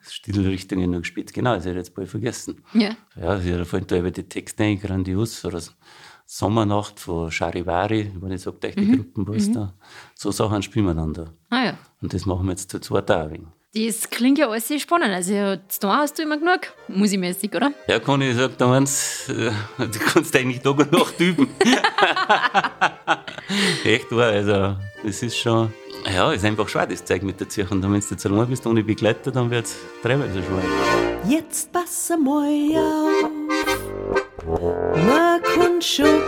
[0.00, 1.32] Stilrichtungen noch gespielt.
[1.32, 2.64] Genau, das hätte ich jetzt bald vergessen.
[2.74, 2.96] Ja.
[3.14, 5.44] Ja, da fallen da über die Texte ein, grandios.
[5.44, 5.62] Oder
[6.24, 8.96] Sommernacht von Charivari, wenn ich sage, die mhm.
[8.96, 9.52] Gruppen, was mhm.
[9.52, 9.74] da.
[10.16, 11.32] So Sachen spielen wir dann da.
[11.50, 11.78] Ah ja.
[12.02, 13.52] Und das machen wir jetzt zu zweit auch wegen.
[13.76, 15.12] Das klingt ja alles sehr spannend.
[15.12, 17.72] Also, da hast du immer genug musikmäßig, oder?
[17.86, 21.50] Ja, kann ich sagen, da meinst, äh, du kannst eigentlich Tag und Nacht üben.
[23.84, 25.74] Echt wahr, also, das ist schon,
[26.10, 27.74] ja, ist einfach schwer, das Zeug mit der Zirche.
[27.74, 30.62] Und wenn du jetzt allein bist ohne Begleiter, dann wird es teilweise schwer.
[31.28, 33.30] Jetzt pass mal auf,
[35.04, 36.22] man kann schon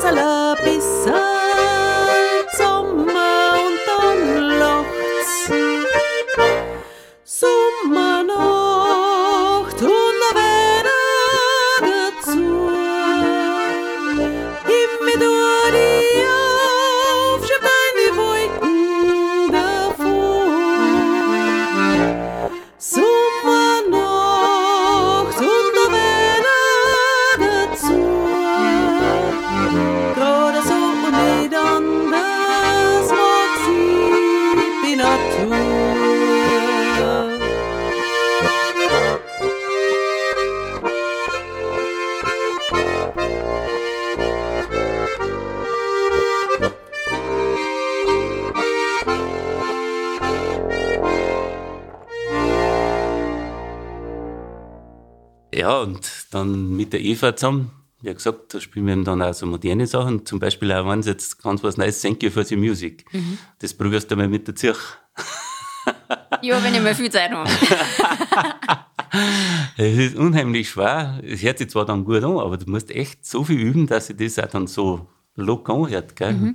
[0.00, 1.39] Salopes.
[56.40, 57.70] Dann mit der Eva zusammen,
[58.02, 60.24] wie gesagt, da spielen wir dann auch so moderne Sachen.
[60.24, 63.04] Zum Beispiel auch wenn jetzt ganz was Neues, Thank you for the Music.
[63.58, 64.78] Das probierst du mal mit der Zirch.
[66.42, 67.50] Ja, wenn ich mal viel Zeit habe.
[69.76, 71.20] Es ist unheimlich schwer.
[71.24, 74.06] Es hört sich zwar dann gut an, aber du musst echt so viel üben, dass
[74.06, 76.14] sich das auch dann so locker anhört.
[76.14, 76.54] Gell?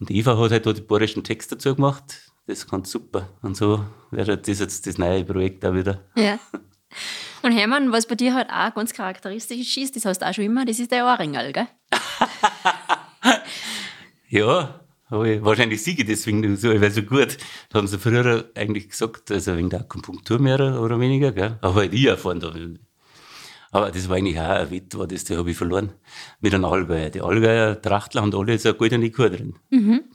[0.00, 2.32] Und Eva hat halt da die bayerischen Text dazu gemacht.
[2.46, 3.28] Das ganz super.
[3.42, 6.00] Und so wäre das jetzt das neue Projekt auch wieder.
[6.16, 6.40] Ja.
[7.42, 10.44] Und Hermann, was bei dir halt auch ganz charakteristisch ist, das hast du auch schon
[10.44, 11.68] immer, das ist der Ohrringel, gell?
[14.28, 17.36] Ja, ich, wahrscheinlich siege ich deswegen so, weil so gut.
[17.68, 21.58] Das haben sie früher eigentlich gesagt, also wegen der Akupunktur mehr oder weniger, gell?
[21.60, 22.50] Aber halt ich erfahren da.
[23.72, 25.92] Aber das war eigentlich auch ein Wett, war das, da habe ich verloren.
[26.40, 27.10] Mit einem Allgäuer.
[27.10, 29.54] Die Allgäuer Trachtler haben alle so eine goldene Kur drin.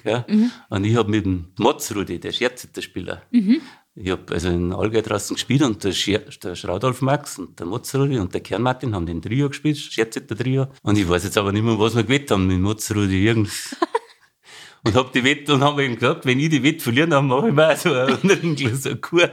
[0.04, 0.26] Gell?
[0.70, 3.22] Und ich habe mit dem Motzrudi, der Scherzitterspieler,
[4.00, 8.20] ich habe also in Allgäu draußen gespielt und der, der Schraudolf Max und der Motzrudi
[8.20, 10.68] und der Kern Martin haben den Trio gespielt, Scherziter Trio.
[10.84, 13.26] Und ich weiß jetzt aber nicht mehr, was wir gewettet haben mit Motzrudi.
[13.26, 13.50] Irgend
[14.88, 17.50] und hab die Wette und haben ihm gesagt, wenn ich die Wette verliere, dann mache
[17.50, 19.30] ich mir so einen Ringel, so eine Kur.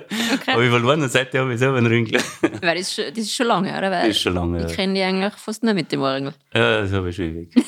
[0.46, 2.20] Habe ich verloren und seitdem habe ich selber einen Ringel.
[2.62, 3.90] Weil das ist, schon- das ist schon lange, oder?
[3.90, 4.76] Weil Das ist schon lange, Ich ja.
[4.76, 6.34] kenne die eigentlich fast nur mit dem Ohrringel.
[6.54, 7.48] Ja, das habe ich schon weg.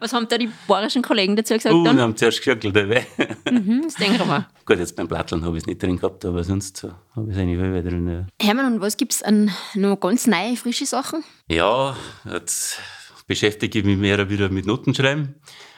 [0.00, 1.98] Was haben da die bayerischen Kollegen dazu gesagt Uh, dann?
[2.00, 3.06] haben zuerst geschöckelt dabei.
[3.48, 4.46] Hm, das denke ich mal.
[4.66, 7.36] Gut, jetzt beim Platteln habe ich es nicht drin gehabt, aber sonst so habe ich
[7.36, 8.08] es eigentlich wieder drin.
[8.08, 8.26] Ja.
[8.46, 11.24] Hermann, und was gibt's an noch ganz neue, frische Sachen?
[11.48, 11.96] Ja,
[12.30, 12.80] jetzt
[13.26, 15.36] beschäftige ich mich mehr wieder mit Notenschreiben.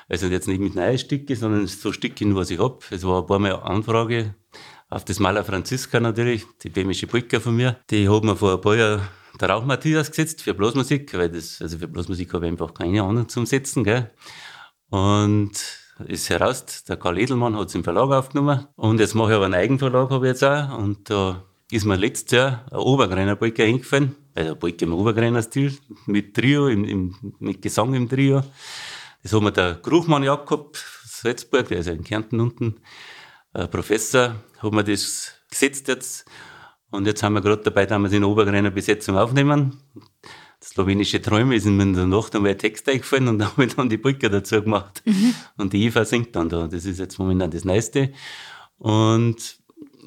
[0.09, 2.85] Also jetzt nicht mit neuen Stücken, sondern so Stücken, was ich hab.
[2.91, 4.35] Es war ein paar Mal eine Anfrage
[4.89, 7.77] auf das Maler Franziska natürlich, die böhmische Polka von mir.
[7.91, 9.09] Die hat mir vor ein paar Jahren
[9.41, 13.03] der Rauch Matthias gesetzt für Blasmusik, weil das, also für Blasmusik habe ich einfach keine
[13.03, 14.11] Ahnung zum Setzen, gell.
[14.91, 15.53] Und
[16.07, 18.67] ist heraus, der Karl Edelmann hat es im Verlag aufgenommen.
[18.77, 20.79] Und jetzt mache ich aber einen Eigenverlag, habe ich jetzt auch.
[20.79, 24.15] Und da ist mir letztes Jahr ein Obergreiner Polka eingefallen.
[24.35, 28.43] Also Polka im Obergreiner Stil, mit Trio, im, im, mit Gesang im Trio.
[29.27, 32.77] Das hat mir der Gruchmann Jakob Salzburg, der ist ja in Kärnten unten,
[33.53, 36.27] ein Professor, hat mir das gesetzt jetzt.
[36.93, 39.81] Und jetzt sind wir gerade dabei, dass wir es in Obergreiner Besetzung aufnehmen.
[40.63, 43.75] Slowenische Träume ist mir in der Nacht einmal ein Text eingefallen und da habe ich
[43.75, 45.03] dann die Brücke dazu gemacht.
[45.57, 46.69] Und die Eva singt dann da.
[46.69, 48.13] Das ist jetzt momentan das Neueste.
[48.79, 49.59] Und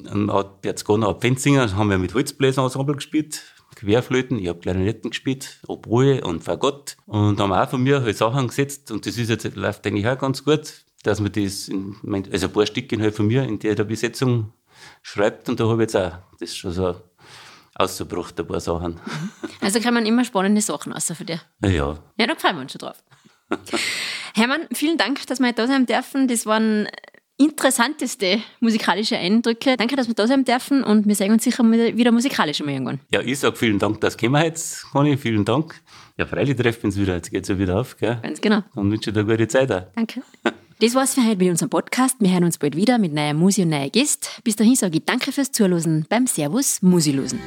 [0.02, 3.42] dann hat Berzgona ab Pfenzinger, haben wir mit Holzbläserensemble gespielt,
[3.76, 6.96] Querflöten, ich habe Klarinetten gespielt, Oboe und Fagott.
[7.06, 10.18] Und haben auch von mir halt Sachen gesetzt und das ist jetzt, läuft eigentlich auch
[10.18, 11.96] ganz gut, dass man das, in,
[12.32, 14.52] also ein paar Stücke halt von mir in der, der Besetzung
[15.02, 16.94] schreibt und da habe ich jetzt auch, das ist schon so
[17.74, 19.00] ausgebracht, ein paar Sachen.
[19.60, 21.40] Also kann man immer spannende Sachen außer von dir.
[21.64, 23.02] Ja, Ja, da freuen wir uns schon drauf.
[24.34, 26.28] Hermann, vielen Dank, dass wir heute da sein dürfen.
[26.28, 26.88] Das waren
[27.40, 29.76] interessanteste musikalische Eindrücke.
[29.76, 32.74] Danke, dass wir da sein dürfen und wir sehen uns sicher mal wieder musikalisch einmal
[32.74, 33.00] irgendwann.
[33.12, 35.80] Ja, ich sag vielen Dank, dass gekommen jetzt, Conny, vielen Dank.
[36.18, 38.18] Ja, freilich treffen wir uns wieder, jetzt geht's ja wieder auf, gell?
[38.22, 38.62] Ganz genau.
[38.74, 39.84] Und wünsche dir eine gute Zeit auch.
[39.94, 40.22] Danke.
[40.80, 42.16] Das war's für heute mit unserem Podcast.
[42.20, 44.28] Wir hören uns bald wieder mit neuer Musik und neuer Gäste.
[44.44, 47.40] Bis dahin sage ich Danke fürs Zuhören beim Servus Musilosen.